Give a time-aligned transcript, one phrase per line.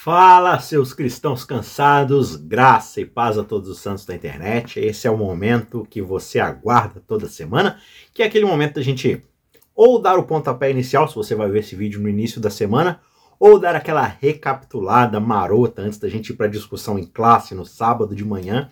[0.00, 4.78] Fala, seus cristãos cansados, graça e paz a todos os santos da internet.
[4.78, 7.80] Esse é o momento que você aguarda toda semana,
[8.14, 9.24] que é aquele momento da gente
[9.74, 13.00] ou dar o pontapé inicial, se você vai ver esse vídeo no início da semana,
[13.40, 18.14] ou dar aquela recapitulada marota antes da gente ir para discussão em classe no sábado
[18.14, 18.70] de manhã,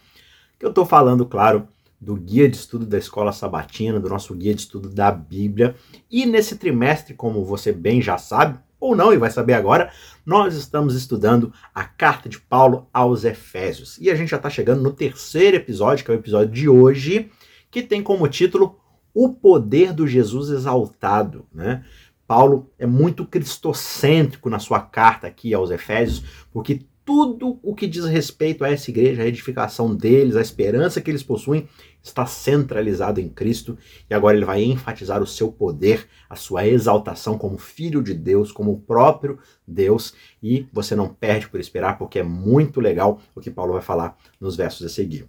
[0.61, 1.67] que eu estou falando, claro,
[2.01, 5.75] do guia de estudo da escola sabatina, do nosso guia de estudo da Bíblia.
[6.09, 9.91] E nesse trimestre, como você bem já sabe, ou não, e vai saber agora,
[10.25, 13.99] nós estamos estudando a carta de Paulo aos Efésios.
[14.01, 17.31] E a gente já está chegando no terceiro episódio, que é o episódio de hoje,
[17.71, 18.79] que tem como título
[19.15, 21.47] O Poder do Jesus Exaltado.
[21.53, 21.85] Né?
[22.27, 28.05] Paulo é muito cristocêntrico na sua carta aqui aos Efésios, porque tudo o que diz
[28.05, 31.69] respeito a essa igreja, a edificação deles, a esperança que eles possuem,
[32.09, 33.77] está centralizado em Cristo
[34.09, 38.53] e agora ele vai enfatizar o seu poder, a sua exaltação como filho de Deus,
[38.53, 43.41] como o próprio Deus, e você não perde por esperar, porque é muito legal o
[43.41, 45.29] que Paulo vai falar nos versos a seguir.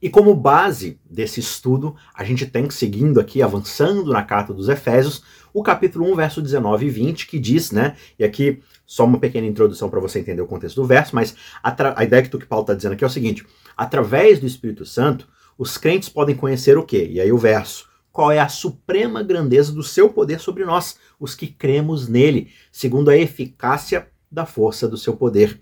[0.00, 5.24] E como base desse estudo, a gente tem seguindo aqui, avançando na carta dos Efésios,
[5.52, 7.96] o capítulo 1, verso 19 e 20, que diz, né?
[8.16, 11.74] E aqui só uma pequena introdução para você entender o contexto do verso, mas a,
[12.00, 13.44] a ideia que o que Paulo está dizendo aqui é o seguinte:
[13.76, 15.26] através do Espírito Santo,
[15.58, 17.08] os crentes podem conhecer o quê?
[17.10, 17.88] E aí o verso.
[18.12, 23.10] Qual é a suprema grandeza do seu poder sobre nós, os que cremos nele, segundo
[23.10, 25.60] a eficácia da força do seu poder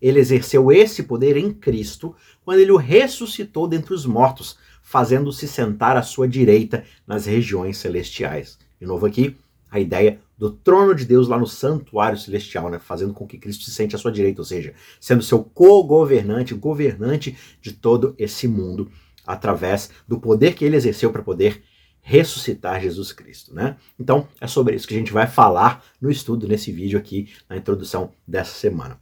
[0.00, 5.96] ele exerceu esse poder em Cristo quando ele o ressuscitou dentre os mortos, fazendo-se sentar
[5.96, 8.58] à sua direita nas regiões celestiais.
[8.80, 9.36] De novo aqui,
[9.70, 12.78] a ideia do trono de Deus lá no santuário celestial, né?
[12.78, 17.36] fazendo com que Cristo se sente à sua direita, ou seja, sendo seu co-governante, governante
[17.60, 18.90] de todo esse mundo,
[19.26, 21.62] através do poder que ele exerceu para poder
[22.00, 23.76] ressuscitar Jesus Cristo, né?
[23.98, 27.56] Então, é sobre isso que a gente vai falar no estudo nesse vídeo aqui, na
[27.56, 28.96] introdução dessa semana.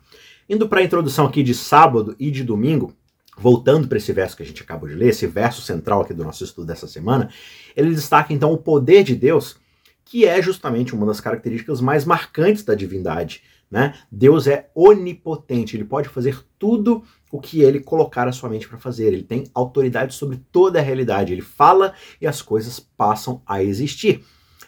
[0.48, 2.94] Indo para a introdução aqui de sábado e de domingo,
[3.36, 6.24] voltando para esse verso que a gente acabou de ler, esse verso central aqui do
[6.24, 7.28] nosso estudo dessa semana,
[7.76, 9.56] ele destaca então o poder de Deus,
[10.04, 13.42] que é justamente uma das características mais marcantes da divindade.
[13.74, 13.92] Né?
[14.08, 18.78] Deus é onipotente, ele pode fazer tudo o que ele colocar a sua mente para
[18.78, 19.08] fazer.
[19.08, 21.32] Ele tem autoridade sobre toda a realidade.
[21.32, 24.24] Ele fala e as coisas passam a existir.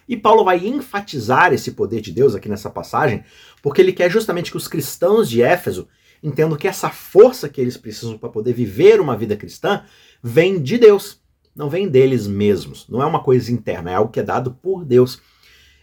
[0.09, 3.22] E Paulo vai enfatizar esse poder de Deus aqui nessa passagem,
[3.62, 5.87] porque ele quer justamente que os cristãos de Éfeso
[6.21, 9.84] entendam que essa força que eles precisam para poder viver uma vida cristã
[10.21, 11.22] vem de Deus,
[11.55, 12.89] não vem deles mesmos.
[12.89, 15.22] Não é uma coisa interna, é algo que é dado por Deus.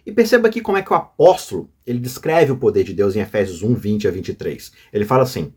[0.06, 3.20] E perceba aqui como é que o apóstolo ele descreve o poder de Deus em
[3.20, 4.72] Efésios 1, 20 a 23.
[4.92, 5.54] Ele fala assim: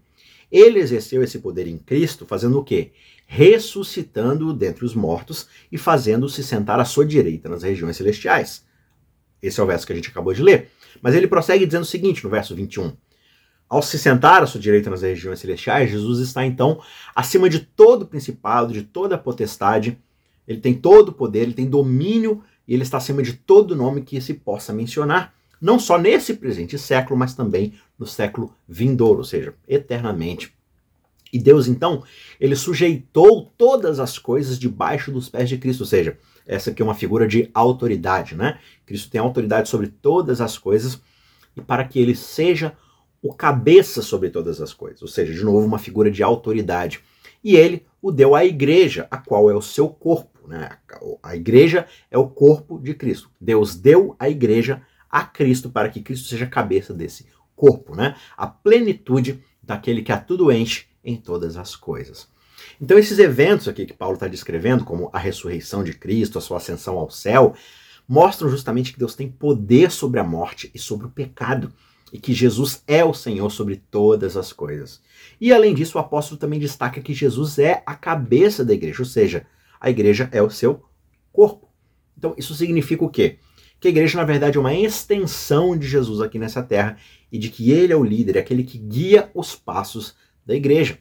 [0.50, 2.92] Ele exerceu esse poder em Cristo, fazendo o quê?
[3.26, 8.64] ressuscitando-o dentre os mortos e fazendo-se sentar à sua direita nas regiões celestiais.
[9.42, 10.70] Esse é o verso que a gente acabou de ler.
[11.02, 12.96] Mas ele prossegue dizendo o seguinte no verso 21.
[13.68, 16.80] Ao se sentar à sua direita nas regiões celestiais, Jesus está então
[17.14, 19.98] acima de todo principado, de toda potestade.
[20.46, 24.02] Ele tem todo o poder, ele tem domínio e ele está acima de todo nome
[24.02, 29.24] que se possa mencionar, não só nesse presente século, mas também no século vindouro, ou
[29.24, 30.54] seja, eternamente.
[31.32, 32.02] E Deus, então,
[32.38, 36.84] ele sujeitou todas as coisas debaixo dos pés de Cristo, ou seja, essa aqui é
[36.84, 38.58] uma figura de autoridade, né?
[38.84, 41.00] Cristo tem autoridade sobre todas as coisas
[41.56, 42.76] e para que ele seja
[43.20, 47.00] o cabeça sobre todas as coisas, ou seja, de novo, uma figura de autoridade.
[47.42, 50.70] E ele o deu à igreja, a qual é o seu corpo, né?
[51.22, 53.30] A igreja é o corpo de Cristo.
[53.40, 58.16] Deus deu a igreja a Cristo para que Cristo seja a cabeça desse corpo, né?
[58.36, 62.28] A plenitude daquele que a tudo enche em todas as coisas.
[62.80, 66.58] Então, esses eventos aqui que Paulo está descrevendo, como a ressurreição de Cristo, a sua
[66.58, 67.54] ascensão ao céu,
[68.08, 71.72] mostram justamente que Deus tem poder sobre a morte e sobre o pecado,
[72.12, 75.00] e que Jesus é o Senhor sobre todas as coisas.
[75.40, 79.06] E além disso, o apóstolo também destaca que Jesus é a cabeça da igreja, ou
[79.06, 79.46] seja,
[79.80, 80.84] a igreja é o seu
[81.32, 81.68] corpo.
[82.16, 83.38] Então, isso significa o quê?
[83.78, 86.96] Que a igreja, na verdade, é uma extensão de Jesus aqui nessa terra
[87.30, 90.14] e de que ele é o líder, é aquele que guia os passos
[90.44, 90.98] da igreja.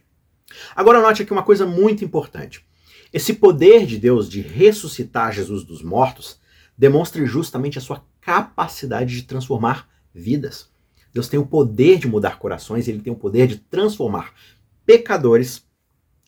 [0.76, 2.66] Agora note aqui uma coisa muito importante.
[3.14, 6.40] Esse poder de Deus de ressuscitar Jesus dos mortos
[6.78, 10.70] demonstra justamente a sua capacidade de transformar vidas.
[11.14, 14.34] Deus tem o poder de mudar corações, ele tem o poder de transformar
[14.86, 15.66] pecadores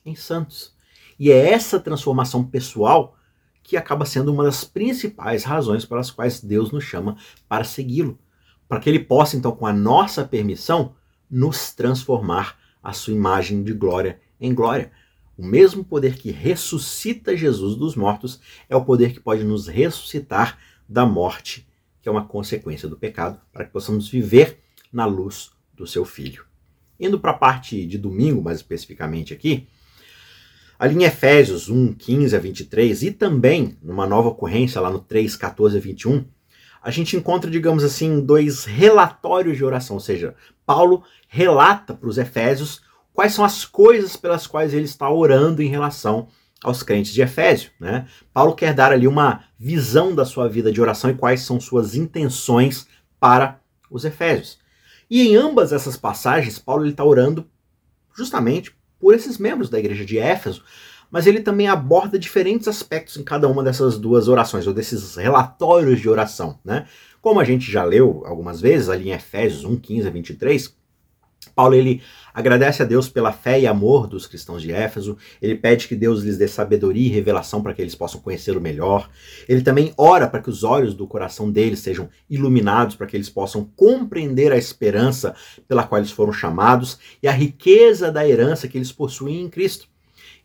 [0.05, 0.76] em santos.
[1.19, 3.17] E é essa transformação pessoal
[3.63, 7.17] que acaba sendo uma das principais razões pelas quais Deus nos chama
[7.49, 8.17] para segui-lo,
[8.67, 10.95] para que ele possa então com a nossa permissão
[11.29, 14.91] nos transformar a sua imagem de glória em glória.
[15.37, 20.57] O mesmo poder que ressuscita Jesus dos mortos é o poder que pode nos ressuscitar
[20.87, 21.67] da morte,
[22.01, 24.59] que é uma consequência do pecado, para que possamos viver
[24.91, 26.45] na luz do seu Filho.
[26.99, 29.67] Indo para a parte de domingo, mais especificamente aqui,
[30.79, 35.35] ali em Efésios 1, 15 a 23, e também numa nova ocorrência lá no 3,
[35.35, 36.25] 14 a 21,
[36.81, 40.35] a gente encontra, digamos assim, dois relatórios de oração, ou seja,
[40.65, 42.81] Paulo relata para os Efésios
[43.13, 46.27] quais são as coisas pelas quais ele está orando em relação
[46.63, 47.71] aos crentes de Efésio.
[47.79, 48.07] Né?
[48.31, 51.95] Paulo quer dar ali uma visão da sua vida de oração e quais são suas
[51.95, 52.87] intenções
[53.19, 53.59] para
[53.89, 54.59] os Efésios.
[55.09, 57.49] E em ambas essas passagens, Paulo está orando
[58.15, 60.63] justamente por esses membros da igreja de Éfeso,
[61.09, 66.01] mas ele também aborda diferentes aspectos em cada uma dessas duas orações, ou desses relatórios
[66.01, 66.59] de oração.
[66.63, 66.85] Né?
[67.21, 70.76] Como a gente já leu algumas vezes, ali em Efésios 1, 15 a 23,
[71.49, 72.01] Paulo ele
[72.33, 76.21] agradece a Deus pela fé e amor dos cristãos de Éfeso, ele pede que Deus
[76.21, 79.09] lhes dê sabedoria e revelação para que eles possam conhecê-lo melhor.
[79.49, 83.29] Ele também ora para que os olhos do coração deles sejam iluminados, para que eles
[83.29, 85.35] possam compreender a esperança
[85.67, 89.87] pela qual eles foram chamados e a riqueza da herança que eles possuem em Cristo.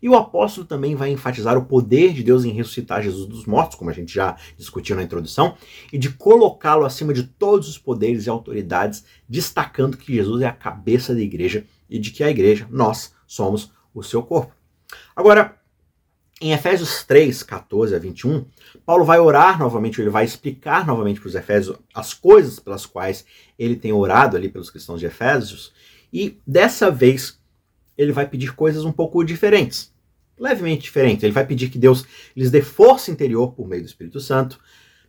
[0.03, 3.77] E o apóstolo também vai enfatizar o poder de Deus em ressuscitar Jesus dos mortos,
[3.77, 5.55] como a gente já discutiu na introdução,
[5.93, 10.51] e de colocá-lo acima de todos os poderes e autoridades, destacando que Jesus é a
[10.51, 14.53] cabeça da igreja e de que a igreja, nós, somos o seu corpo.
[15.15, 15.57] Agora,
[16.41, 18.45] em Efésios 3, 14 a 21,
[18.85, 23.25] Paulo vai orar novamente, ele vai explicar novamente para os Efésios as coisas pelas quais
[23.57, 25.71] ele tem orado ali pelos cristãos de Efésios,
[26.11, 27.41] e dessa vez
[27.97, 29.92] ele vai pedir coisas um pouco diferentes
[30.37, 31.25] levemente diferente.
[31.25, 34.59] Ele vai pedir que Deus lhes dê força interior por meio do Espírito Santo,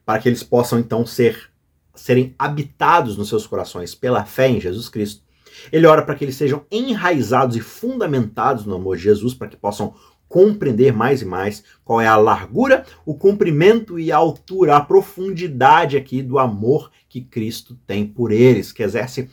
[0.05, 1.50] para que eles possam então ser
[1.94, 5.23] serem habitados nos seus corações pela fé em Jesus Cristo.
[5.71, 9.56] Ele ora para que eles sejam enraizados e fundamentados no amor de Jesus, para que
[9.56, 9.94] possam
[10.29, 15.97] compreender mais e mais qual é a largura, o comprimento e a altura, a profundidade
[15.97, 19.31] aqui do amor que Cristo tem por eles, que exerce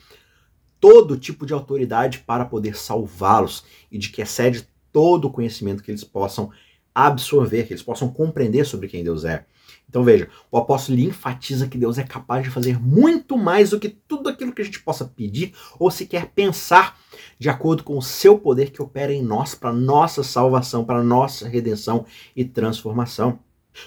[0.79, 5.91] todo tipo de autoridade para poder salvá-los e de que excede todo o conhecimento que
[5.91, 6.51] eles possam
[6.93, 9.45] absorver, que eles possam compreender sobre quem Deus é.
[9.87, 13.89] Então veja, o apóstolo enfatiza que Deus é capaz de fazer muito mais do que
[13.89, 16.97] tudo aquilo que a gente possa pedir ou sequer pensar,
[17.37, 21.47] de acordo com o seu poder que opera em nós para nossa salvação, para nossa
[21.47, 22.05] redenção
[22.35, 23.39] e transformação.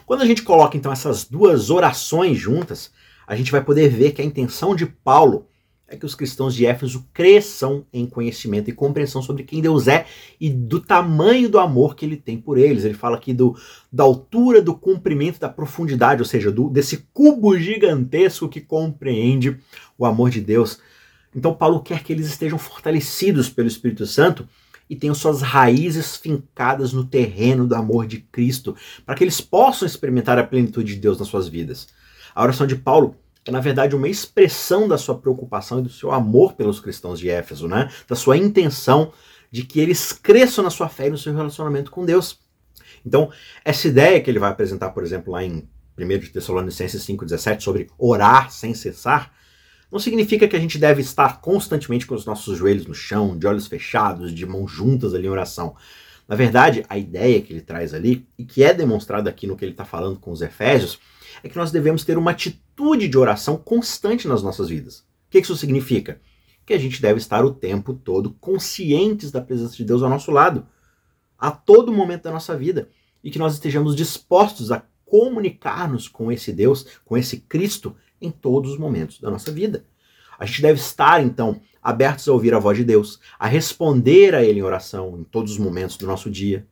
[0.05, 2.93] Quando a gente coloca então essas duas orações juntas,
[3.27, 5.47] a gente vai poder ver que a intenção de Paulo
[5.95, 10.07] é que os cristãos de Éfeso cresçam em conhecimento e compreensão sobre quem Deus é
[10.41, 12.85] e do tamanho do amor que ele tem por eles.
[12.85, 13.57] Ele fala aqui do,
[13.93, 19.59] da altura, do comprimento, da profundidade, ou seja, do, desse cubo gigantesco que compreende
[19.97, 20.79] o amor de Deus.
[21.35, 24.49] Então, Paulo quer que eles estejam fortalecidos pelo Espírito Santo
[24.89, 29.87] e tenham suas raízes fincadas no terreno do amor de Cristo, para que eles possam
[29.87, 31.89] experimentar a plenitude de Deus nas suas vidas.
[32.35, 36.11] A oração de Paulo é na verdade uma expressão da sua preocupação e do seu
[36.11, 37.91] amor pelos cristãos de Éfeso, né?
[38.09, 39.13] Da sua intenção
[39.51, 42.41] de que eles cresçam na sua fé e no seu relacionamento com Deus.
[43.07, 43.31] Então,
[43.65, 45.69] essa ideia que ele vai apresentar, por exemplo, lá em
[45.99, 49.33] 1 Tessalonicenses 5,17, sobre orar sem cessar,
[49.93, 53.47] não significa que a gente deve estar constantemente com os nossos joelhos no chão, de
[53.47, 55.77] olhos fechados, de mãos juntas ali em oração.
[56.27, 59.65] Na verdade, a ideia que ele traz ali, e que é demonstrada aqui no que
[59.65, 60.99] ele está falando com os Efésios,
[61.43, 65.01] é que nós devemos ter uma atitude de oração constante nas nossas vidas.
[65.01, 66.21] O que isso significa?
[66.65, 70.31] Que a gente deve estar o tempo todo conscientes da presença de Deus ao nosso
[70.31, 70.67] lado,
[71.39, 72.89] a todo momento da nossa vida,
[73.23, 78.73] e que nós estejamos dispostos a comunicar-nos com esse Deus, com esse Cristo, em todos
[78.73, 79.85] os momentos da nossa vida.
[80.39, 84.43] A gente deve estar, então, abertos a ouvir a voz de Deus, a responder a
[84.43, 86.67] Ele em oração em todos os momentos do nosso dia.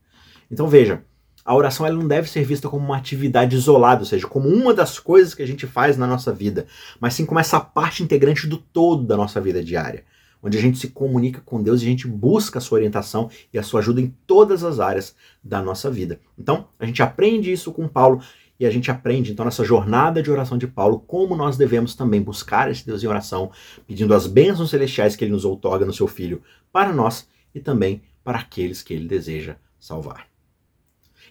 [0.51, 1.05] Então veja,
[1.45, 4.73] a oração ela não deve ser vista como uma atividade isolada, ou seja, como uma
[4.73, 6.67] das coisas que a gente faz na nossa vida,
[7.01, 10.05] mas sim como essa parte integrante do todo da nossa vida diária,
[10.43, 13.59] onde a gente se comunica com Deus e a gente busca a sua orientação e
[13.59, 16.21] a sua ajuda em todas as áreas da nossa vida.
[16.39, 18.23] Então, a gente aprende isso com Paulo
[18.59, 22.23] e a gente aprende, então, nessa jornada de oração de Paulo, como nós devemos também
[22.23, 23.51] buscar esse Deus em oração,
[23.87, 26.41] pedindo as bênçãos celestiais que ele nos outorga no seu Filho
[26.73, 30.32] para nós e também para aqueles que ele deseja salvar.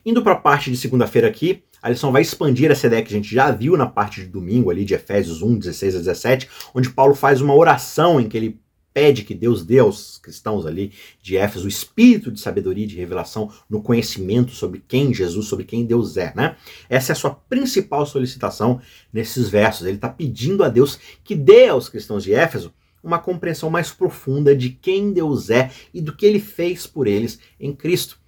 [0.04, 3.16] Indo para a parte de segunda-feira aqui, a lição vai expandir essa ideia que a
[3.16, 6.90] gente já viu na parte de domingo ali de Efésios 1, 16 a 17, onde
[6.90, 8.60] Paulo faz uma oração em que ele
[8.94, 10.92] pede que Deus dê aos cristãos ali
[11.22, 15.66] de Éfeso o espírito de sabedoria e de revelação no conhecimento sobre quem Jesus, sobre
[15.66, 16.58] quem Deus é, né?
[16.90, 18.82] Essa é a sua principal solicitação
[19.14, 19.86] nesses versos.
[19.86, 24.56] Ele está pedindo a Deus que dê aos cristãos de Éfeso uma compreensão mais profunda
[24.56, 28.21] de quem Deus é e do que ele fez por eles em Cristo.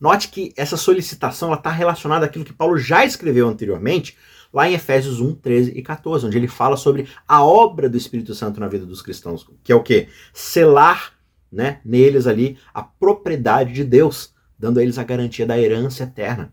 [0.00, 4.16] Note que essa solicitação está relacionada àquilo que Paulo já escreveu anteriormente,
[4.52, 8.34] lá em Efésios 1, 13 e 14, onde ele fala sobre a obra do Espírito
[8.34, 10.08] Santo na vida dos cristãos, que é o que?
[10.32, 11.12] Selar
[11.52, 16.52] né, neles ali a propriedade de Deus, dando a eles a garantia da herança eterna.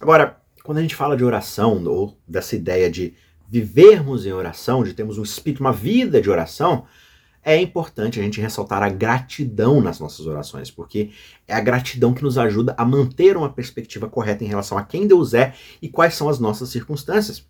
[0.00, 3.14] Agora, quando a gente fala de oração, ou dessa ideia de
[3.48, 6.86] vivermos em oração, de termos um espírito, uma vida de oração,
[7.46, 11.12] é importante a gente ressaltar a gratidão nas nossas orações, porque
[11.46, 15.06] é a gratidão que nos ajuda a manter uma perspectiva correta em relação a quem
[15.06, 17.46] Deus é e quais são as nossas circunstâncias.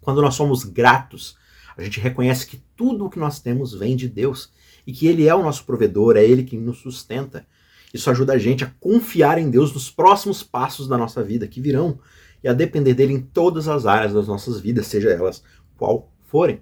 [0.00, 1.36] Quando nós somos gratos,
[1.76, 4.52] a gente reconhece que tudo o que nós temos vem de Deus
[4.86, 7.44] e que Ele é o nosso provedor, é Ele quem nos sustenta.
[7.92, 11.60] Isso ajuda a gente a confiar em Deus nos próximos passos da nossa vida que
[11.60, 11.98] virão
[12.40, 15.42] e a depender dele em todas as áreas das nossas vidas, seja elas
[15.76, 16.60] qual forem.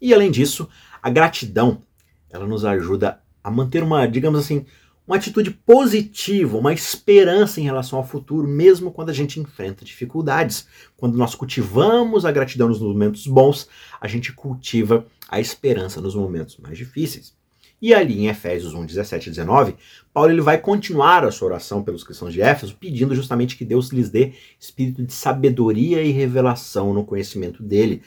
[0.00, 0.68] E além disso,
[1.02, 1.82] a gratidão
[2.30, 4.66] ela nos ajuda a manter uma, digamos assim,
[5.06, 10.66] uma atitude positiva, uma esperança em relação ao futuro, mesmo quando a gente enfrenta dificuldades.
[10.96, 13.68] Quando nós cultivamos a gratidão nos momentos bons,
[14.00, 17.36] a gente cultiva a esperança nos momentos mais difíceis.
[17.80, 19.76] E ali em Efésios 1, 17 e 19,
[20.12, 23.90] Paulo ele vai continuar a sua oração pelos cristãos de Éfeso, pedindo justamente que Deus
[23.90, 28.02] lhes dê espírito de sabedoria e revelação no conhecimento dele,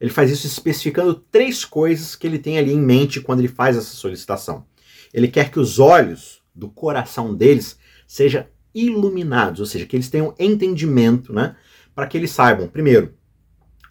[0.00, 3.76] ele faz isso especificando três coisas que ele tem ali em mente quando ele faz
[3.76, 4.66] essa solicitação.
[5.12, 10.34] Ele quer que os olhos do coração deles sejam iluminados, ou seja, que eles tenham
[10.38, 11.56] entendimento, né?
[11.94, 13.14] Para que eles saibam, primeiro,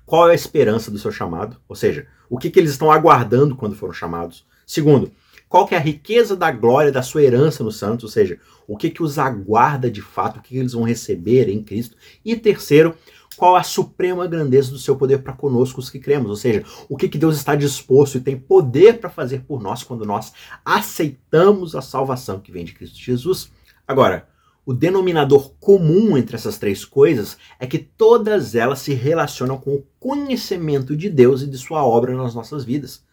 [0.06, 3.56] qual é a esperança do seu chamado, ou seja, o que, que eles estão aguardando
[3.56, 4.46] quando foram chamados.
[4.66, 5.12] Segundo,
[5.50, 8.78] qual que é a riqueza da glória da sua herança no santos, ou seja, o
[8.78, 11.96] que, que os aguarda de fato, o que, que eles vão receber em Cristo.
[12.24, 12.96] E terceiro,
[13.36, 16.96] qual a suprema grandeza do seu poder para conosco os que cremos, ou seja, o
[16.96, 21.76] que, que Deus está disposto e tem poder para fazer por nós quando nós aceitamos
[21.76, 23.52] a salvação que vem de Cristo Jesus.
[23.88, 24.28] Agora,
[24.66, 29.86] o denominador comum entre essas três coisas é que todas elas se relacionam com o
[30.00, 33.04] conhecimento de Deus e de sua obra nas nossas vidas.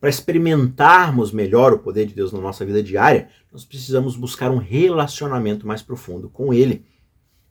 [0.00, 4.58] Para experimentarmos melhor o poder de Deus na nossa vida diária, nós precisamos buscar um
[4.58, 6.84] relacionamento mais profundo com Ele.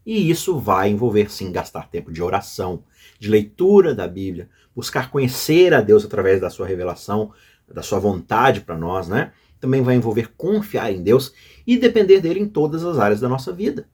[0.07, 2.85] E isso vai envolver, sim, gastar tempo de oração,
[3.19, 7.33] de leitura da Bíblia, buscar conhecer a Deus através da sua revelação,
[7.67, 9.33] da sua vontade para nós, né?
[9.59, 11.33] Também vai envolver confiar em Deus
[11.67, 13.89] e depender dele em todas as áreas da nossa vida.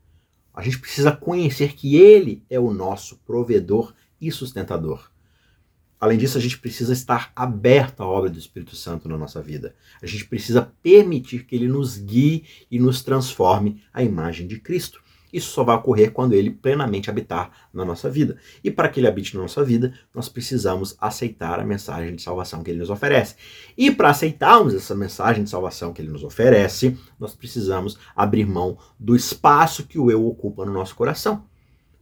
[0.54, 3.92] A gente precisa conhecer que Ele é o nosso provedor
[4.22, 5.10] e sustentador.
[6.00, 9.74] Além disso, a gente precisa estar aberto à obra do Espírito Santo na nossa vida.
[10.00, 15.03] A gente precisa permitir que ele nos guie e nos transforme à imagem de Cristo.
[15.34, 18.38] Isso só vai ocorrer quando ele plenamente habitar na nossa vida.
[18.64, 22.64] E para que ele habite na nossa vida, nós precisamos aceitar a mensagem de salvação
[22.64, 23.36] que ele nos oferece.
[23.76, 28.78] E para aceitarmos essa mensagem de salvação que ele nos oferece, nós precisamos abrir mão
[29.00, 31.44] do espaço que o eu ocupa no nosso coração.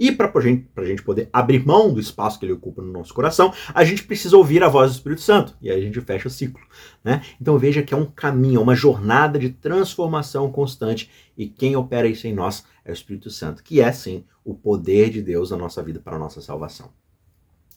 [0.02, 0.42] E para a
[0.84, 4.36] gente, poder abrir mão do espaço que ele ocupa no nosso coração, a gente precisa
[4.36, 5.56] ouvir a voz do Espírito Santo.
[5.62, 6.60] E aí a gente fecha o ciclo.
[7.04, 7.22] Né?
[7.40, 11.08] Então veja que é um caminho, é uma jornada de transformação constante.
[11.38, 15.12] E quem opera isso em nós é o Espírito Santo, que é sim o poder
[15.12, 16.90] de Deus na nossa vida para a nossa salvação.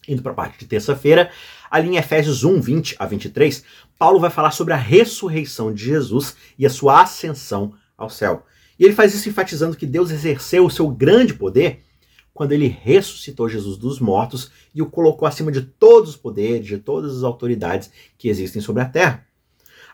[0.07, 1.29] Indo para a parte de terça-feira,
[1.69, 3.63] ali em Efésios 1, 20 a 23,
[3.99, 8.47] Paulo vai falar sobre a ressurreição de Jesus e a sua ascensão ao céu.
[8.79, 11.84] E ele faz isso enfatizando que Deus exerceu o seu grande poder
[12.35, 16.77] quando ele ressuscitou Jesus dos mortos e o colocou acima de todos os poderes, de
[16.77, 19.25] todas as autoridades que existem sobre a terra.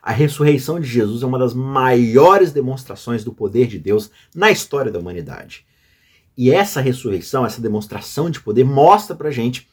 [0.02, 4.92] A ressurreição de Jesus é uma das maiores demonstrações do poder de Deus na história
[4.92, 5.68] da humanidade.
[6.36, 9.70] E essa ressurreição, essa demonstração de poder, mostra pra gente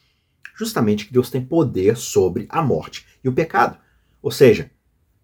[0.55, 3.79] justamente que Deus tem poder sobre a morte e o pecado.
[4.21, 4.71] Ou seja,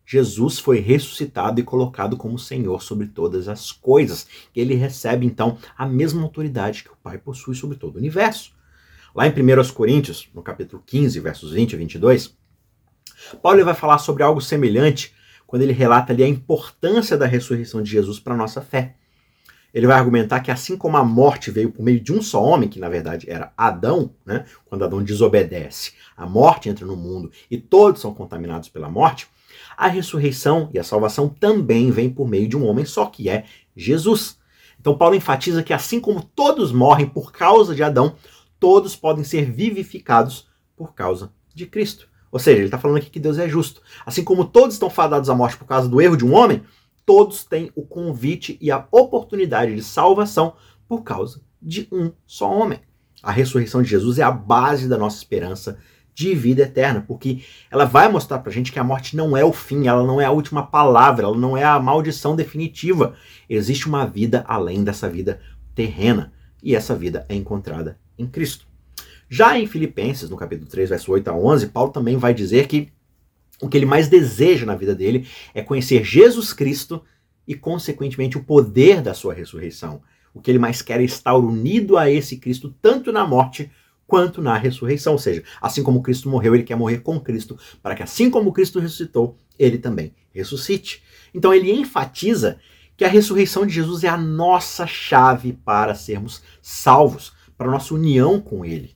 [0.06, 4.26] Jesus foi ressuscitado e colocado como Senhor sobre todas as coisas.
[4.54, 8.52] Ele recebe então a mesma autoridade que o Pai possui sobre todo o universo.
[9.14, 12.36] Lá em 1 Coríntios, no capítulo 15, versos 20 e 22,
[13.40, 15.14] Paulo vai falar sobre algo semelhante
[15.46, 18.96] quando ele relata ali a importância da ressurreição de Jesus para a nossa fé.
[19.72, 22.68] Ele vai argumentar que assim como a morte veio por meio de um só homem,
[22.68, 27.58] que na verdade era Adão, né, quando Adão desobedece, a morte entra no mundo e
[27.58, 29.26] todos são contaminados pela morte,
[29.76, 33.44] a ressurreição e a salvação também vem por meio de um homem só, que é
[33.76, 34.38] Jesus.
[34.80, 38.16] Então Paulo enfatiza que assim como todos morrem por causa de Adão,
[38.58, 42.08] todos podem ser vivificados por causa de Cristo.
[42.30, 43.80] Ou seja, ele está falando aqui que Deus é justo.
[44.04, 46.62] Assim como todos estão fadados à morte por causa do erro de um homem,
[47.06, 50.54] todos têm o convite e a oportunidade de salvação
[50.88, 52.80] por causa de um só homem.
[53.22, 55.78] A ressurreição de Jesus é a base da nossa esperança
[56.14, 59.52] de vida eterna, porque ela vai mostrar pra gente que a morte não é o
[59.52, 63.14] fim, ela não é a última palavra, ela não é a maldição definitiva.
[63.50, 65.40] Existe uma vida além dessa vida
[65.74, 68.66] terrena, e essa vida é encontrada em Cristo.
[69.28, 72.92] Já em Filipenses, no capítulo 3, verso 8 a 11, Paulo também vai dizer que
[73.60, 77.02] o que ele mais deseja na vida dele é conhecer Jesus Cristo
[77.46, 80.02] e, consequentemente, o poder da sua ressurreição.
[80.32, 83.70] O que ele mais quer é estar unido a esse Cristo, tanto na morte
[84.06, 85.14] quanto na ressurreição.
[85.14, 88.52] Ou seja, assim como Cristo morreu, ele quer morrer com Cristo, para que assim como
[88.52, 91.02] Cristo ressuscitou, ele também ressuscite.
[91.32, 92.58] Então ele enfatiza
[92.96, 97.94] que a ressurreição de Jesus é a nossa chave para sermos salvos, para a nossa
[97.94, 98.94] união com ele.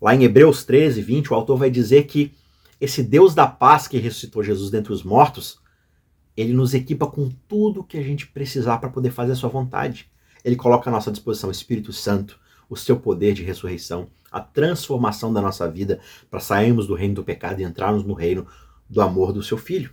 [0.00, 2.32] Lá em Hebreus 13, 20, o autor vai dizer que
[2.80, 5.60] esse Deus da paz que ressuscitou Jesus dentre os mortos,
[6.34, 10.10] ele nos equipa com tudo que a gente precisar para poder fazer a sua vontade.
[10.42, 12.39] Ele coloca à nossa disposição o Espírito Santo,
[12.70, 16.00] o seu poder de ressurreição, a transformação da nossa vida
[16.30, 18.46] para sairmos do reino do pecado e entrarmos no reino
[18.88, 19.92] do amor do seu filho.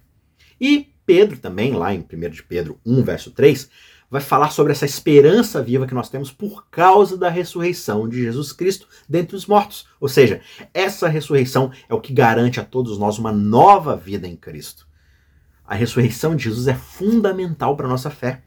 [0.61, 3.69] E Pedro também, lá em 1 de Pedro 1, verso 3,
[4.09, 8.53] vai falar sobre essa esperança viva que nós temos por causa da ressurreição de Jesus
[8.53, 9.87] Cristo dentre os mortos.
[9.99, 10.41] Ou seja,
[10.73, 14.87] essa ressurreição é o que garante a todos nós uma nova vida em Cristo.
[15.65, 18.43] A ressurreição de Jesus é fundamental para a nossa fé.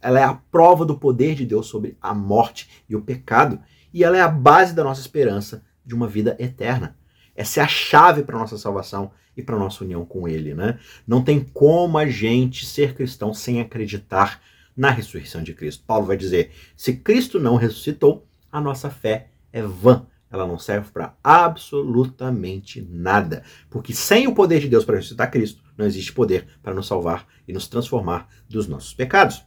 [0.00, 3.60] Ela é a prova do poder de Deus sobre a morte e o pecado,
[3.92, 6.96] e ela é a base da nossa esperança de uma vida eterna.
[7.34, 10.54] Essa é a chave para nossa salvação e para nossa união com Ele.
[10.54, 10.78] Né?
[11.06, 14.40] Não tem como a gente ser cristão sem acreditar
[14.76, 15.84] na ressurreição de Cristo.
[15.86, 20.06] Paulo vai dizer: se Cristo não ressuscitou, a nossa fé é vã.
[20.30, 23.42] Ela não serve para absolutamente nada.
[23.68, 27.26] Porque sem o poder de Deus para ressuscitar Cristo, não existe poder para nos salvar
[27.46, 29.44] e nos transformar dos nossos pecados.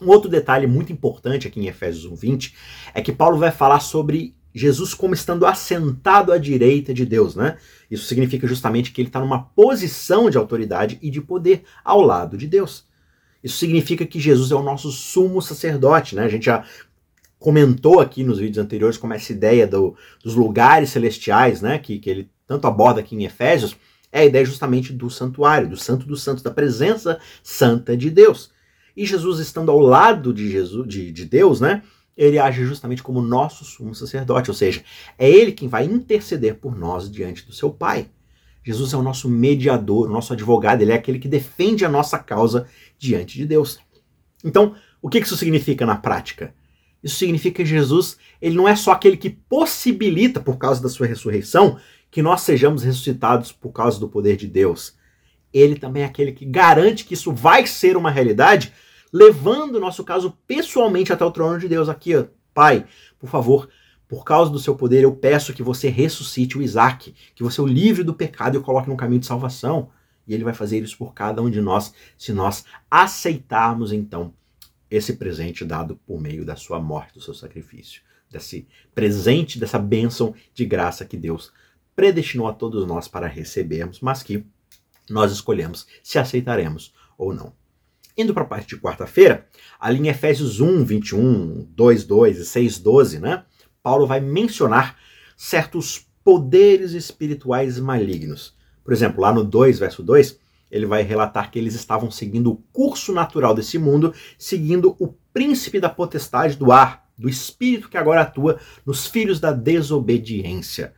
[0.00, 2.54] Um outro detalhe muito importante aqui em Efésios 1:20
[2.94, 7.58] é que Paulo vai falar sobre Jesus como estando assentado à direita de Deus, né?
[7.90, 12.38] Isso significa justamente que ele está numa posição de autoridade e de poder ao lado
[12.38, 12.86] de Deus.
[13.44, 16.24] Isso significa que Jesus é o nosso sumo sacerdote, né?
[16.24, 16.64] A gente já
[17.38, 21.78] comentou aqui nos vídeos anteriores como essa ideia do, dos lugares celestiais, né?
[21.78, 23.76] Que, que ele tanto aborda aqui em Efésios,
[24.10, 28.50] é a ideia justamente do santuário, do santo dos santos, da presença santa de Deus.
[28.96, 31.82] E Jesus estando ao lado de Jesus, de, de Deus, né?
[32.16, 34.82] Ele age justamente como nosso sumo sacerdote, ou seja,
[35.18, 38.08] é ele quem vai interceder por nós diante do seu Pai.
[38.64, 42.18] Jesus é o nosso mediador, o nosso advogado, ele é aquele que defende a nossa
[42.18, 42.66] causa
[42.98, 43.78] diante de Deus.
[44.42, 46.54] Então, o que isso significa na prática?
[47.02, 51.06] Isso significa que Jesus, ele não é só aquele que possibilita, por causa da sua
[51.06, 51.78] ressurreição,
[52.10, 54.96] que nós sejamos ressuscitados por causa do poder de Deus.
[55.52, 58.72] Ele também é aquele que garante que isso vai ser uma realidade,
[59.16, 61.88] levando o nosso caso pessoalmente até o trono de Deus.
[61.88, 62.86] Aqui, ó, Pai,
[63.18, 63.68] por favor,
[64.06, 67.66] por causa do seu poder, eu peço que você ressuscite o Isaac, que você o
[67.66, 69.88] livre do pecado e o coloque no caminho de salvação.
[70.26, 74.34] E ele vai fazer isso por cada um de nós, se nós aceitarmos então
[74.90, 80.34] esse presente dado por meio da sua morte, do seu sacrifício, desse presente, dessa bênção
[80.52, 81.52] de graça que Deus
[81.94, 84.44] predestinou a todos nós para recebermos, mas que
[85.08, 87.52] nós escolhemos se aceitaremos ou não.
[88.16, 89.46] Indo para a parte de quarta-feira,
[89.78, 93.44] ali em Efésios 1, 21, 2, 2 e 6, 12, né?
[93.82, 94.96] Paulo vai mencionar
[95.36, 98.56] certos poderes espirituais malignos.
[98.82, 100.38] Por exemplo, lá no 2, verso 2,
[100.70, 105.78] ele vai relatar que eles estavam seguindo o curso natural desse mundo, seguindo o príncipe
[105.78, 110.94] da potestade do ar, do espírito que agora atua nos filhos da desobediência.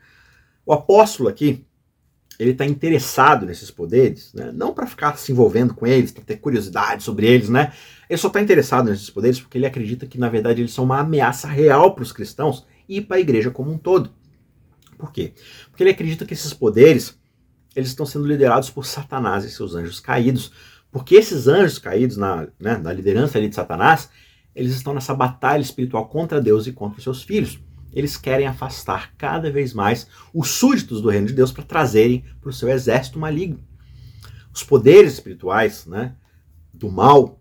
[0.65, 1.67] O apóstolo aqui,
[2.39, 4.53] ele está interessado nesses poderes, né?
[4.55, 7.73] não para ficar se envolvendo com eles, para ter curiosidade sobre eles, né?
[8.09, 11.01] Ele só está interessado nesses poderes porque ele acredita que, na verdade, eles são uma
[11.01, 14.11] ameaça real para os cristãos e para a igreja como um todo.
[14.97, 15.33] Por quê?
[15.69, 17.19] Porque ele acredita que esses poderes
[17.75, 20.53] eles estão sendo liderados por Satanás e seus anjos caídos,
[20.91, 24.11] porque esses anjos caídos na, né, na liderança ali de Satanás,
[24.55, 27.61] eles estão nessa batalha espiritual contra Deus e contra os seus filhos.
[27.99, 32.51] Eles querem afastar cada vez mais os súditos do reino de Deus para trazerem para
[32.51, 33.59] o seu exército maligno.
[34.55, 36.15] Os poderes espirituais né,
[36.73, 37.41] do mal,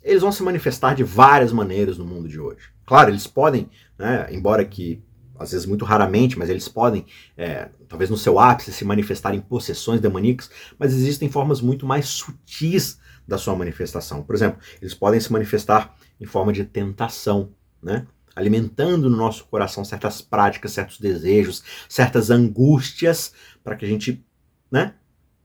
[0.00, 2.68] eles vão se manifestar de várias maneiras no mundo de hoje.
[2.86, 5.02] Claro, eles podem, né, embora que
[5.36, 7.04] às vezes muito raramente, mas eles podem,
[7.36, 12.06] é, talvez no seu ápice, se manifestar em possessões demoníacas, mas existem formas muito mais
[12.06, 14.22] sutis da sua manifestação.
[14.22, 17.50] Por exemplo, eles podem se manifestar em forma de tentação,
[17.82, 18.06] né?
[18.36, 23.32] Alimentando no nosso coração certas práticas, certos desejos, certas angústias,
[23.64, 24.22] para que a gente
[24.70, 24.94] né,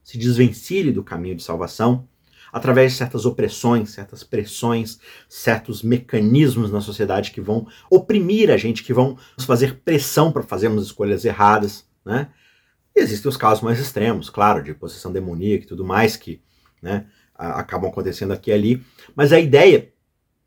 [0.04, 2.08] se desvencilhe do caminho de salvação
[2.51, 4.99] através de certas opressões, certas pressões,
[5.30, 10.43] certos mecanismos na sociedade que vão oprimir a gente, que vão nos fazer pressão para
[10.43, 12.27] fazermos escolhas erradas, né?
[12.93, 16.41] E existem os casos mais extremos, claro, de possessão demoníaca e tudo mais que
[16.82, 18.84] né, acabam acontecendo aqui e ali,
[19.15, 19.90] mas a ideia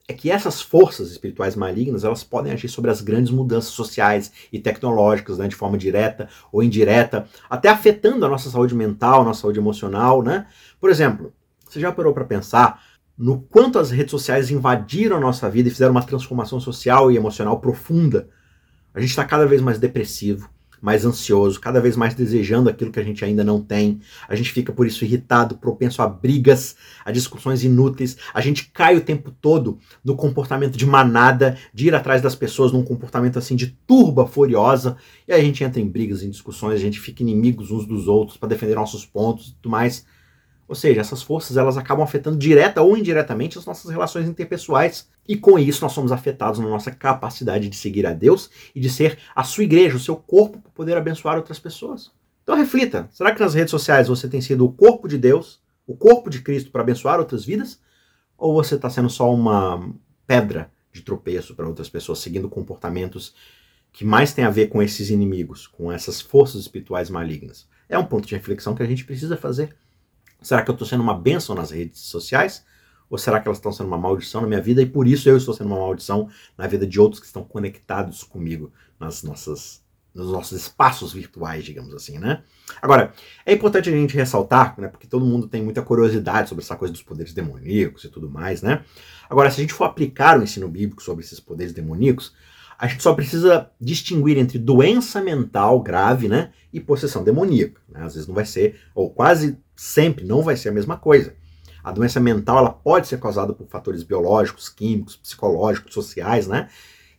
[0.06, 4.58] é que essas forças espirituais malignas elas podem agir sobre as grandes mudanças sociais e
[4.58, 9.40] tecnológicas, né, de forma direta ou indireta, até afetando a nossa saúde mental, a nossa
[9.42, 10.46] saúde emocional, né?
[10.78, 11.32] Por exemplo,
[11.66, 12.82] você já parou para pensar
[13.16, 17.16] no quanto as redes sociais invadiram a nossa vida e fizeram uma transformação social e
[17.16, 18.28] emocional profunda?
[18.92, 20.50] A gente está cada vez mais depressivo,
[20.84, 24.00] mais ansioso, cada vez mais desejando aquilo que a gente ainda não tem.
[24.28, 28.18] A gente fica por isso irritado, propenso a brigas, a discussões inúteis.
[28.34, 32.70] A gente cai o tempo todo no comportamento de manada, de ir atrás das pessoas
[32.70, 34.98] num comportamento assim de turba furiosa.
[35.26, 38.36] E a gente entra em brigas, em discussões, a gente fica inimigos uns dos outros
[38.36, 40.04] para defender nossos pontos e tudo mais.
[40.66, 45.08] Ou seja, essas forças elas acabam afetando direta ou indiretamente as nossas relações interpessoais.
[45.28, 48.88] E com isso nós somos afetados na nossa capacidade de seguir a Deus e de
[48.88, 52.10] ser a sua igreja, o seu corpo, para poder abençoar outras pessoas.
[52.42, 55.96] Então reflita: será que nas redes sociais você tem sido o corpo de Deus, o
[55.96, 57.80] corpo de Cristo para abençoar outras vidas?
[58.36, 59.92] Ou você está sendo só uma
[60.26, 63.34] pedra de tropeço para outras pessoas, seguindo comportamentos
[63.92, 67.68] que mais têm a ver com esses inimigos, com essas forças espirituais malignas?
[67.88, 69.76] É um ponto de reflexão que a gente precisa fazer.
[70.44, 72.64] Será que eu estou sendo uma bênção nas redes sociais?
[73.10, 75.36] Ou será que elas estão sendo uma maldição na minha vida e por isso eu
[75.36, 79.82] estou sendo uma maldição na vida de outros que estão conectados comigo nas nossas
[80.14, 82.44] nos nossos espaços virtuais, digamos assim, né?
[82.80, 83.12] Agora,
[83.44, 86.92] é importante a gente ressaltar, né, porque todo mundo tem muita curiosidade sobre essa coisa
[86.92, 88.84] dos poderes demoníacos e tudo mais, né?
[89.28, 92.32] Agora, se a gente for aplicar o ensino bíblico sobre esses poderes demoníacos,
[92.78, 97.80] a gente só precisa distinguir entre doença mental grave, né, e possessão demoníaca.
[97.88, 98.02] Né?
[98.02, 101.34] Às vezes não vai ser, ou quase sempre não vai ser a mesma coisa.
[101.82, 106.68] A doença mental ela pode ser causada por fatores biológicos, químicos, psicológicos, sociais, né?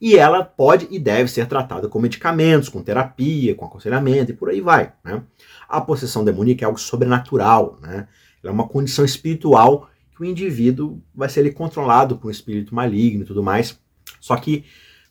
[0.02, 4.50] E ela pode e deve ser tratada com medicamentos, com terapia, com aconselhamento e por
[4.50, 4.92] aí vai.
[5.04, 5.24] Né?
[5.70, 8.08] A possessão demoníaca é algo sobrenatural, né?
[8.44, 12.74] Ela é uma condição espiritual que o indivíduo vai ser ali, controlado por um espírito
[12.74, 13.80] maligno e tudo mais.
[14.20, 14.66] Só que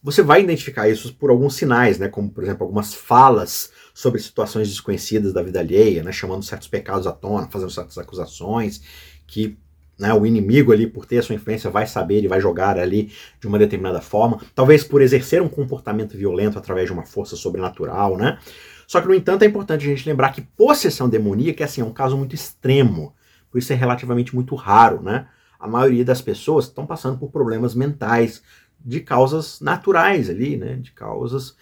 [0.04, 2.08] você vai identificar isso por alguns sinais, né?
[2.08, 6.12] Como, por exemplo, algumas falas sobre situações desconhecidas da vida alheia, né?
[6.12, 8.82] Chamando certos pecados à tona, fazendo certas acusações,
[9.26, 9.56] que
[9.98, 13.10] né, o inimigo ali, por ter a sua influência, vai saber e vai jogar ali
[13.40, 14.42] de uma determinada forma.
[14.54, 18.38] Talvez por exercer um comportamento violento através de uma força sobrenatural, né?
[18.86, 21.92] Só que, no entanto, é importante a gente lembrar que possessão demoníaca assim, é um
[21.92, 23.14] caso muito extremo.
[23.50, 25.28] Por isso é relativamente muito raro, né?
[25.58, 28.42] A maioria das pessoas estão passando por problemas mentais,
[28.84, 30.76] de causas naturais ali, né?
[30.76, 31.56] De causas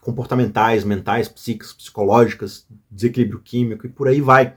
[0.00, 4.54] comportamentais, mentais, psíquicas, psicológicas, desequilíbrio químico e por aí vai.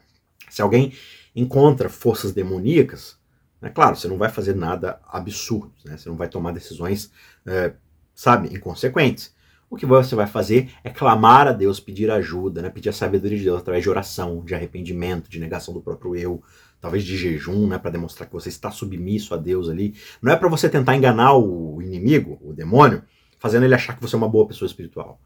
[0.50, 0.94] Se alguém
[1.36, 3.18] encontra forças demoníacas,
[3.62, 5.98] é claro, você não vai fazer nada absurdo, né?
[5.98, 7.12] Você não vai tomar decisões,
[7.46, 7.74] é,
[8.14, 9.36] sabe, inconsequentes.
[9.70, 12.70] O que você vai fazer é clamar a Deus, pedir ajuda, né?
[12.70, 16.42] pedir a sabedoria de Deus através de oração, de arrependimento, de negação do próprio eu,
[16.80, 19.96] talvez de jejum, né, para demonstrar que você está submisso a Deus ali.
[20.22, 23.04] Não é para você tentar enganar o inimigo, o demônio,
[23.40, 25.20] fazendo ele achar que você é uma boa pessoa espiritual.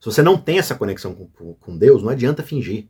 [0.00, 2.88] Se você não tem essa conexão com, com Deus, não adianta fingir.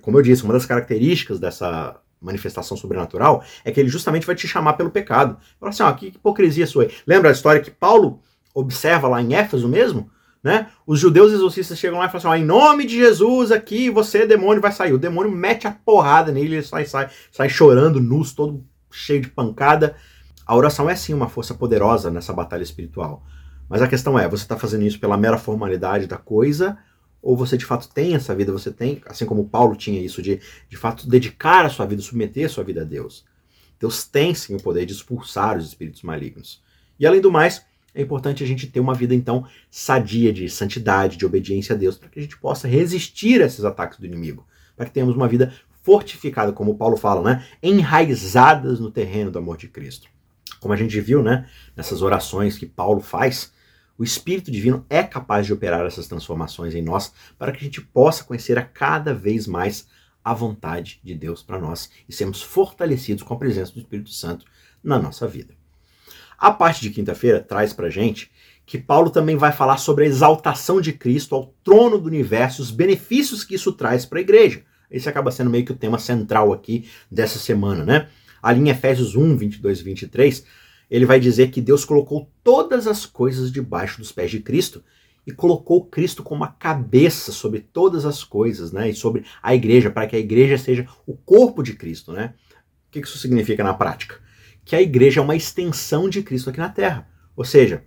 [0.00, 4.46] Como eu disse, uma das características dessa manifestação sobrenatural é que ele justamente vai te
[4.46, 5.36] chamar pelo pecado.
[5.58, 6.90] Fala assim, ó, que hipocrisia sua aí.
[7.06, 8.20] Lembra a história que Paulo
[8.54, 10.10] observa lá em Éfeso mesmo?
[10.42, 10.68] Né?
[10.84, 14.26] Os judeus exorcistas chegam lá e falam assim: ó, em nome de Jesus aqui, você,
[14.26, 14.92] demônio, vai sair.
[14.92, 19.28] O demônio mete a porrada nele, ele sai, sai, sai chorando, nus, todo cheio de
[19.28, 19.94] pancada.
[20.44, 23.24] A oração é sim uma força poderosa nessa batalha espiritual.
[23.68, 26.76] Mas a questão é: você está fazendo isso pela mera formalidade da coisa?
[27.22, 30.40] Ou você de fato tem essa vida, você tem, assim como Paulo tinha isso, de
[30.68, 33.24] de fato dedicar a sua vida, submeter a sua vida a Deus.
[33.78, 36.60] Deus tem sim o poder de expulsar os espíritos malignos.
[36.98, 41.16] E além do mais, é importante a gente ter uma vida, então, sadia de santidade,
[41.16, 44.46] de obediência a Deus, para que a gente possa resistir a esses ataques do inimigo,
[44.74, 45.52] para que tenhamos uma vida
[45.82, 47.46] fortificada, como Paulo fala, né?
[47.62, 50.08] enraizadas no terreno do amor de Cristo.
[50.60, 51.48] Como a gente viu né?
[51.76, 53.52] nessas orações que Paulo faz,
[53.98, 57.80] o Espírito Divino é capaz de operar essas transformações em nós para que a gente
[57.80, 59.86] possa conhecer a cada vez mais
[60.24, 64.46] a vontade de Deus para nós e sermos fortalecidos com a presença do Espírito Santo
[64.82, 65.61] na nossa vida.
[66.42, 68.28] A parte de quinta-feira traz para gente
[68.66, 72.72] que Paulo também vai falar sobre a exaltação de Cristo ao trono do universo, os
[72.72, 74.64] benefícios que isso traz para a igreja.
[74.90, 78.08] Esse acaba sendo meio que o tema central aqui dessa semana, né?
[78.42, 80.44] Ali em Efésios 1, 22 e 23,
[80.90, 84.82] ele vai dizer que Deus colocou todas as coisas debaixo dos pés de Cristo
[85.24, 88.90] e colocou Cristo como a cabeça sobre todas as coisas, né?
[88.90, 92.34] E sobre a igreja, para que a igreja seja o corpo de Cristo, né?
[92.88, 94.20] O que isso significa na prática?
[94.64, 97.08] Que a igreja é uma extensão de Cristo aqui na Terra.
[97.34, 97.84] Ou seja,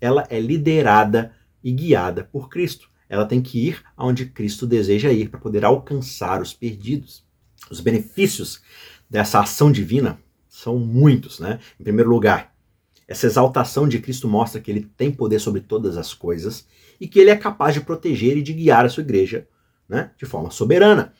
[0.00, 2.88] ela é liderada e guiada por Cristo.
[3.08, 7.24] Ela tem que ir aonde Cristo deseja ir para poder alcançar os perdidos.
[7.70, 8.60] Os benefícios
[9.08, 11.60] dessa ação divina são muitos, né?
[11.78, 12.54] Em primeiro lugar,
[13.08, 16.66] Essa exaltação de Cristo mostra que ele tem poder sobre todas as coisas
[17.00, 19.46] e que ele é capaz de proteger e de guiar a sua igreja
[19.88, 21.12] né, de forma soberana.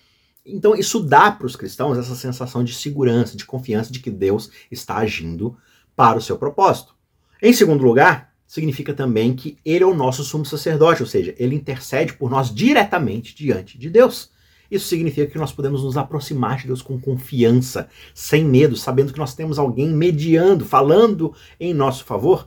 [0.46, 4.50] Então, isso dá para os cristãos essa sensação de segurança, de confiança de que Deus
[4.70, 5.56] está agindo
[5.96, 6.94] para o seu propósito.
[7.42, 11.56] Em segundo lugar, significa também que ele é o nosso sumo sacerdote, ou seja, ele
[11.56, 14.30] intercede por nós diretamente diante de Deus.
[14.70, 19.18] Isso significa que nós podemos nos aproximar de Deus com confiança, sem medo, sabendo que
[19.18, 22.46] nós temos alguém mediando, falando em nosso favor,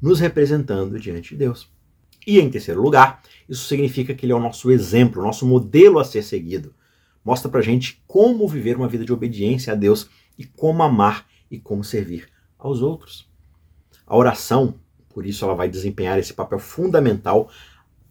[0.00, 1.68] nos representando diante de Deus.
[2.26, 5.98] E em terceiro lugar, isso significa que ele é o nosso exemplo, o nosso modelo
[5.98, 6.74] a ser seguido.
[7.26, 10.08] Mostra pra gente como viver uma vida de obediência a Deus
[10.38, 13.28] e como amar e como servir aos outros.
[14.06, 14.76] A oração,
[15.08, 17.50] por isso, ela vai desempenhar esse papel fundamental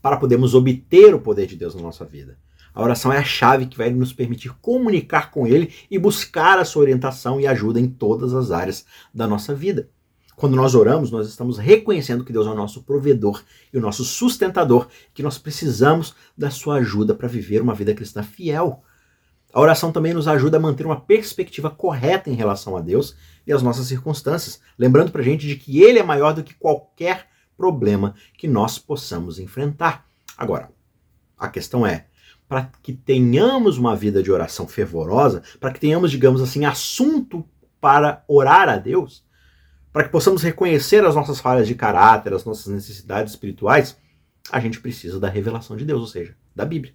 [0.01, 2.37] para podermos obter o poder de Deus na nossa vida.
[2.73, 6.65] A oração é a chave que vai nos permitir comunicar com Ele e buscar a
[6.65, 9.89] sua orientação e ajuda em todas as áreas da nossa vida.
[10.35, 14.03] Quando nós oramos, nós estamos reconhecendo que Deus é o nosso provedor e o nosso
[14.03, 18.83] sustentador, que nós precisamos da sua ajuda para viver uma vida cristã fiel.
[19.55, 23.15] A oração também nos ajuda a manter uma perspectiva correta em relação a Deus
[23.47, 26.53] e às nossas circunstâncias, lembrando para a gente de que Ele é maior do que
[26.53, 30.05] qualquer problema que nós possamos enfrentar.
[30.37, 30.69] Agora,
[31.37, 32.07] a questão é,
[32.49, 37.47] para que tenhamos uma vida de oração fervorosa, para que tenhamos, digamos assim, assunto
[37.79, 39.23] para orar a Deus,
[39.93, 43.97] para que possamos reconhecer as nossas falhas de caráter, as nossas necessidades espirituais,
[44.51, 46.93] a gente precisa da revelação de Deus, ou seja, da Bíblia.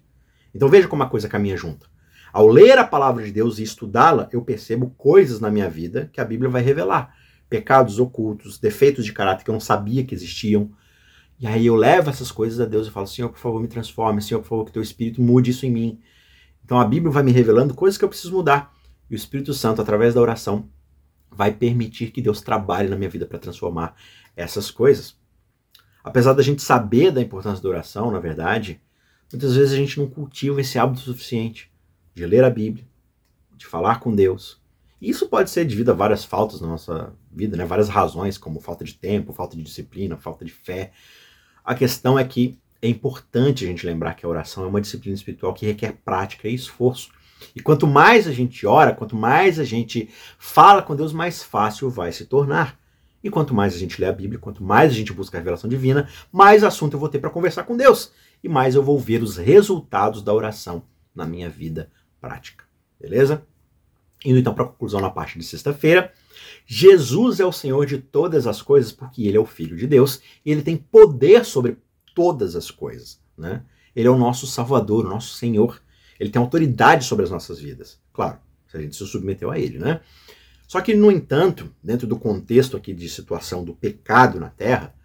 [0.53, 1.90] Então veja como a coisa caminha junto.
[2.31, 6.21] Ao ler a palavra de Deus e estudá-la, eu percebo coisas na minha vida que
[6.21, 7.15] a Bíblia vai revelar.
[7.49, 10.71] Pecados ocultos, defeitos de caráter que eu não sabia que existiam,
[11.41, 14.21] e aí eu levo essas coisas a Deus e falo, Senhor, por favor, me transforme,
[14.21, 15.99] Senhor, por favor, que teu Espírito mude isso em mim.
[16.63, 18.71] Então a Bíblia vai me revelando coisas que eu preciso mudar.
[19.09, 20.69] E o Espírito Santo, através da oração,
[21.31, 23.95] vai permitir que Deus trabalhe na minha vida para transformar
[24.35, 25.17] essas coisas.
[26.03, 28.79] Apesar da gente saber da importância da oração, na verdade,
[29.33, 31.70] muitas vezes a gente não cultiva esse hábito suficiente
[32.21, 32.85] de ler a Bíblia,
[33.57, 34.61] de falar com Deus.
[35.01, 37.65] E isso pode ser devido a várias faltas na nossa vida, né?
[37.65, 40.91] várias razões, como falta de tempo, falta de disciplina, falta de fé,
[41.63, 45.15] a questão é que é importante a gente lembrar que a oração é uma disciplina
[45.15, 47.09] espiritual que requer prática e esforço.
[47.55, 51.89] E quanto mais a gente ora, quanto mais a gente fala com Deus, mais fácil
[51.89, 52.79] vai se tornar.
[53.23, 55.69] E quanto mais a gente lê a Bíblia, quanto mais a gente busca a revelação
[55.69, 58.11] divina, mais assunto eu vou ter para conversar com Deus.
[58.43, 62.63] E mais eu vou ver os resultados da oração na minha vida prática.
[62.99, 63.43] Beleza?
[64.23, 66.13] Indo então para a conclusão na parte de sexta-feira.
[66.65, 70.21] Jesus é o Senhor de todas as coisas porque ele é o Filho de Deus
[70.45, 71.77] e ele tem poder sobre
[72.15, 73.19] todas as coisas.
[73.37, 73.63] Né?
[73.95, 75.81] Ele é o nosso Salvador, o nosso Senhor.
[76.19, 77.99] Ele tem autoridade sobre as nossas vidas.
[78.13, 80.01] Claro, se a gente se submeteu a ele, né?
[80.67, 84.95] Só que, no entanto, dentro do contexto aqui de situação do pecado na Terra,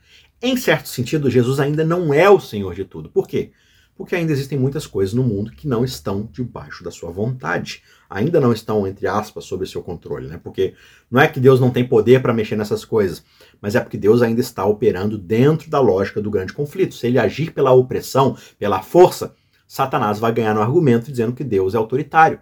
[0.41, 3.09] em certo sentido, Jesus ainda não é o Senhor de tudo.
[3.09, 3.51] Por quê?
[3.97, 8.39] Porque ainda existem muitas coisas no mundo que não estão debaixo da sua vontade, ainda
[8.39, 10.39] não estão, entre aspas, sob seu controle, né?
[10.43, 10.75] Porque
[11.11, 13.25] não é que Deus não tem poder para mexer nessas coisas,
[13.61, 16.95] mas é porque Deus ainda está operando dentro da lógica do grande conflito.
[16.95, 19.35] Se ele agir pela opressão, pela força,
[19.67, 22.39] Satanás vai ganhar no argumento dizendo que Deus é autoritário.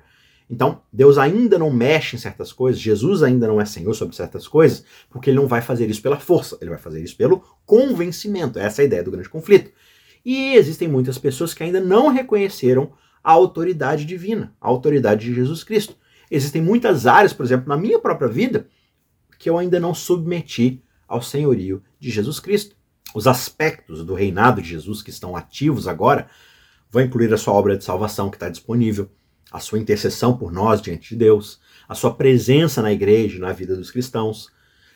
[0.50, 4.46] Então, Deus ainda não mexe em certas coisas, Jesus ainda não é Senhor sobre certas
[4.46, 8.58] coisas, porque ele não vai fazer isso pela força, ele vai fazer isso pelo convencimento.
[8.58, 9.72] Essa é a ideia do grande conflito.
[10.24, 15.62] E existem muitas pessoas que ainda não reconheceram a autoridade divina, a autoridade de Jesus
[15.62, 15.96] Cristo.
[16.30, 18.68] Existem muitas áreas, por exemplo, na minha própria vida,
[19.38, 22.76] que eu ainda não submeti ao senhorio de Jesus Cristo.
[23.14, 26.28] Os aspectos do reinado de Jesus que estão ativos agora
[26.90, 29.10] vão incluir a sua obra de salvação que está disponível,
[29.52, 33.52] a sua intercessão por nós diante de Deus, a sua presença na igreja e na
[33.52, 34.48] vida dos cristãos.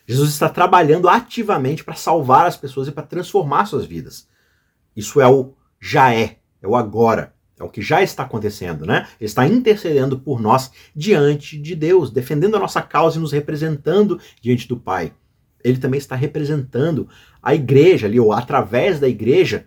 [0.07, 4.27] Jesus está trabalhando ativamente para salvar as pessoas e para transformar suas vidas.
[4.99, 9.07] Isso é o já é, é o agora, é o que já está acontecendo, né?
[9.21, 14.21] Ele está intercedendo por nós diante de Deus, defendendo a nossa causa e nos representando
[14.43, 15.13] diante do Pai.
[15.63, 17.09] Ele também está representando
[17.41, 19.67] a igreja ali, ou através da igreja,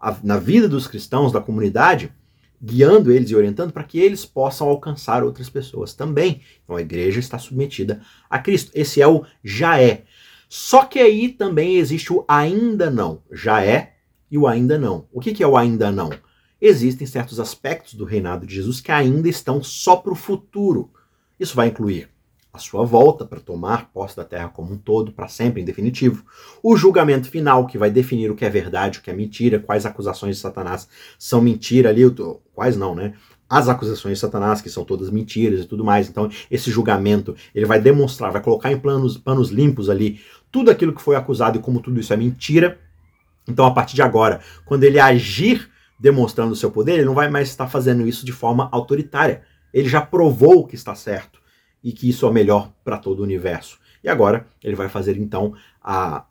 [0.00, 2.12] a, na vida dos cristãos, da comunidade,
[2.60, 6.40] guiando eles e orientando para que eles possam alcançar outras pessoas também.
[6.64, 8.72] Então a igreja está submetida a Cristo.
[8.74, 10.02] Esse é o já é.
[10.48, 13.22] Só que aí também existe o ainda não.
[13.30, 13.95] Já é,
[14.30, 15.06] e o ainda não.
[15.12, 16.10] O que é o ainda não?
[16.60, 20.90] Existem certos aspectos do reinado de Jesus que ainda estão só para o futuro.
[21.38, 22.08] Isso vai incluir
[22.56, 26.24] a sua volta para tomar posse da terra como um todo, para sempre, em definitivo.
[26.62, 29.84] O julgamento final, que vai definir o que é verdade, o que é mentira, quais
[29.84, 32.02] acusações de Satanás são mentira ali,
[32.54, 33.12] quais não, né?
[33.48, 36.08] As acusações de Satanás, que são todas mentiras e tudo mais.
[36.08, 40.94] Então, esse julgamento, ele vai demonstrar, vai colocar em planos, panos limpos ali tudo aquilo
[40.94, 42.80] que foi acusado e como tudo isso é mentira.
[43.48, 47.30] Então, a partir de agora, quando ele agir demonstrando o seu poder, ele não vai
[47.30, 49.42] mais estar fazendo isso de forma autoritária.
[49.72, 51.40] Ele já provou que está certo
[51.82, 53.78] e que isso é melhor para todo o universo.
[54.02, 56.26] E agora ele vai fazer então a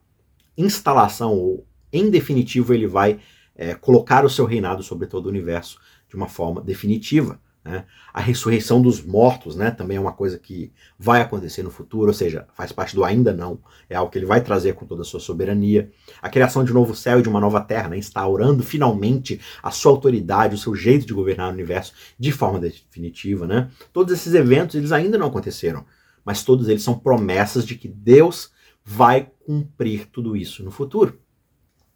[0.58, 3.19] instalação, ou em definitivo, ele vai
[3.56, 7.39] é, colocar o seu reinado sobre todo o universo de uma forma definitiva.
[7.65, 7.84] Né?
[8.13, 12.13] A ressurreição dos mortos né, também é uma coisa que vai acontecer no futuro, ou
[12.13, 15.06] seja, faz parte do ainda não, é algo que ele vai trazer com toda a
[15.06, 15.91] sua soberania.
[16.21, 19.71] A criação de um novo céu e de uma nova terra, né, instaurando finalmente a
[19.71, 23.47] sua autoridade, o seu jeito de governar o universo de forma definitiva.
[23.47, 23.71] Né?
[23.91, 25.84] Todos esses eventos eles ainda não aconteceram,
[26.23, 28.51] mas todos eles são promessas de que Deus
[28.84, 31.19] vai cumprir tudo isso no futuro.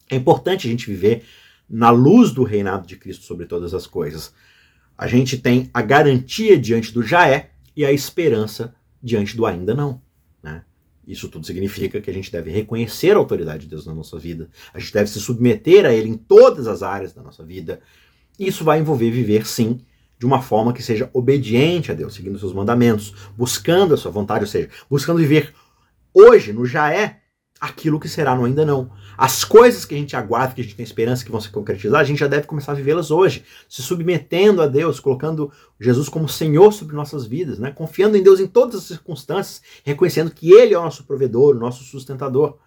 [0.09, 1.23] É importante a gente viver
[1.69, 4.33] na luz do reinado de Cristo sobre todas as coisas.
[4.99, 9.73] A gente tem a garantia diante do já é e a esperança diante do ainda
[9.73, 10.01] não.
[10.43, 10.61] Né?
[11.07, 14.49] Isso tudo significa que a gente deve reconhecer a autoridade de Deus na nossa vida,
[14.73, 17.79] a gente deve se submeter a Ele em todas as áreas da nossa vida.
[18.37, 19.79] Isso vai envolver viver, sim,
[20.19, 24.43] de uma forma que seja obediente a Deus, seguindo seus mandamentos, buscando a sua vontade,
[24.43, 25.53] ou seja, buscando viver
[26.13, 27.21] hoje, no já é,
[27.59, 28.89] aquilo que será no ainda não.
[29.17, 31.99] As coisas que a gente aguarda, que a gente tem esperança que vão se concretizar,
[31.99, 36.29] a gente já deve começar a vivê-las hoje, se submetendo a Deus, colocando Jesus como
[36.29, 37.71] Senhor sobre nossas vidas, né?
[37.71, 41.59] confiando em Deus em todas as circunstâncias, reconhecendo que Ele é o nosso provedor, o
[41.59, 42.57] nosso sustentador.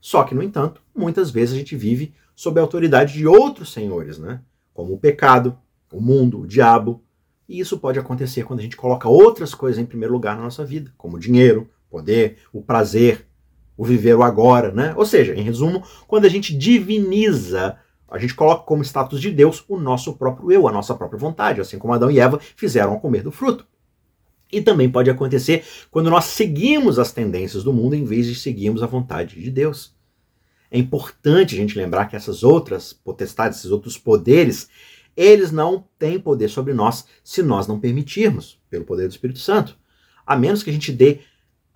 [0.00, 4.18] Só que, no entanto, muitas vezes a gente vive sob a autoridade de outros senhores,
[4.18, 4.40] né?
[4.74, 5.56] como o pecado,
[5.92, 7.02] o mundo, o diabo.
[7.48, 10.64] E isso pode acontecer quando a gente coloca outras coisas em primeiro lugar na nossa
[10.64, 13.25] vida, como o dinheiro, poder, o prazer,
[13.76, 14.94] o viver o agora, né?
[14.96, 17.76] Ou seja, em resumo, quando a gente diviniza,
[18.08, 21.60] a gente coloca como status de Deus o nosso próprio eu, a nossa própria vontade,
[21.60, 23.66] assim como Adão e Eva fizeram ao comer do fruto.
[24.50, 28.82] E também pode acontecer quando nós seguimos as tendências do mundo em vez de seguirmos
[28.82, 29.94] a vontade de Deus.
[30.70, 34.68] É importante a gente lembrar que essas outras potestades, esses outros poderes,
[35.16, 39.76] eles não têm poder sobre nós se nós não permitirmos, pelo poder do Espírito Santo.
[40.26, 41.20] A menos que a gente dê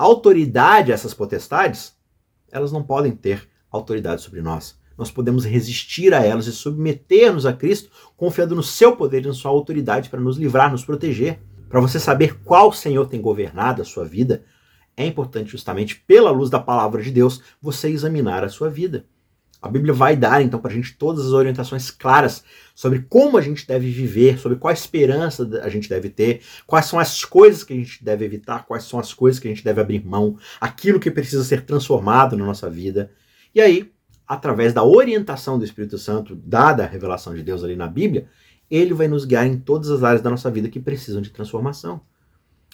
[0.02, 1.94] autoridade a essas potestades,
[2.50, 4.78] elas não podem ter autoridade sobre nós.
[4.96, 9.34] Nós podemos resistir a elas e submeter-nos a Cristo, confiando no seu poder e na
[9.34, 11.40] sua autoridade para nos livrar, nos proteger.
[11.68, 14.42] Para você saber qual Senhor tem governado a sua vida,
[14.96, 19.04] é importante, justamente pela luz da palavra de Deus, você examinar a sua vida.
[19.62, 22.42] A Bíblia vai dar, então, para a gente todas as orientações claras
[22.74, 26.98] sobre como a gente deve viver, sobre qual esperança a gente deve ter, quais são
[26.98, 29.80] as coisas que a gente deve evitar, quais são as coisas que a gente deve
[29.80, 33.10] abrir mão, aquilo que precisa ser transformado na nossa vida.
[33.54, 33.92] E aí,
[34.26, 38.28] através da orientação do Espírito Santo, dada a revelação de Deus ali na Bíblia,
[38.70, 42.00] ele vai nos guiar em todas as áreas da nossa vida que precisam de transformação.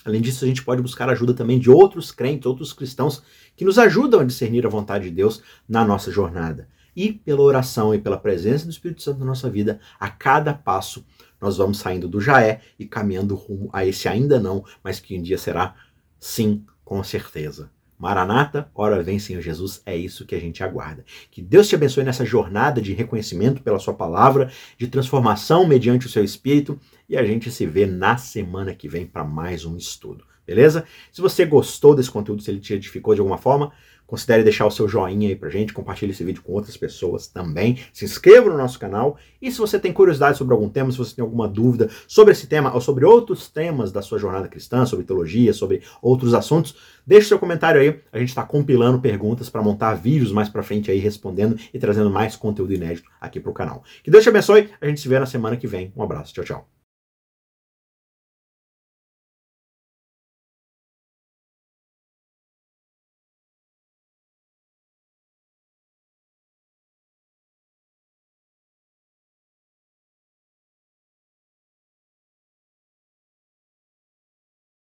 [0.05, 3.25] Além disso, a gente pode buscar ajuda também de outros crentes, outros cristãos
[3.57, 7.95] que nos ajudam a discernir a vontade de Deus na nossa jornada e pela oração
[7.95, 11.05] e pela presença do Espírito Santo na nossa vida, a cada passo
[11.41, 15.17] nós vamos saindo do já é e caminhando rumo a esse ainda não, mas que
[15.19, 15.75] um dia será
[16.19, 17.71] sim, com certeza.
[17.99, 21.05] Maranata, ora vem Senhor Jesus, é isso que a gente aguarda.
[21.31, 26.11] Que Deus te abençoe nessa jornada de reconhecimento pela sua palavra, de transformação mediante o
[26.11, 26.79] seu espírito,
[27.09, 30.25] e a gente se vê na semana que vem para mais um estudo.
[30.47, 30.85] Beleza?
[31.11, 33.73] Se você gostou desse conteúdo, se ele te edificou de alguma forma,
[34.07, 37.79] Considere deixar o seu joinha aí pra gente, compartilhe esse vídeo com outras pessoas também.
[37.93, 39.19] Se inscreva no nosso canal.
[39.43, 42.47] E se você tem curiosidade sobre algum tema, se você tem alguma dúvida sobre esse
[42.47, 47.29] tema ou sobre outros temas da sua jornada cristã, sobre teologia, sobre outros assuntos, deixe
[47.29, 48.01] seu comentário aí.
[48.13, 52.11] A gente está compilando perguntas para montar vídeos mais para frente aí respondendo e trazendo
[52.11, 53.83] mais conteúdo inédito aqui pro canal.
[54.05, 54.71] Que Deus te abençoe.
[54.81, 55.93] A gente se vê na semana que vem.
[55.97, 56.33] Um abraço.
[56.33, 56.76] Tchau, tchau.